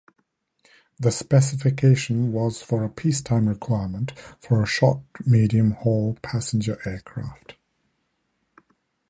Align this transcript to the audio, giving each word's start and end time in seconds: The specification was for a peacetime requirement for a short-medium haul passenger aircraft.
The 0.99 1.11
specification 1.11 2.33
was 2.33 2.59
for 2.59 2.83
a 2.83 2.89
peacetime 2.89 3.47
requirement 3.47 4.17
for 4.39 4.63
a 4.63 4.65
short-medium 4.65 5.73
haul 5.73 6.17
passenger 6.23 6.79
aircraft. 6.89 7.53